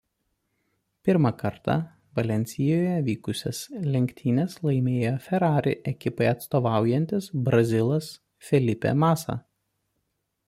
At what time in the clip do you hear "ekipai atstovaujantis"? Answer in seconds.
5.91-7.27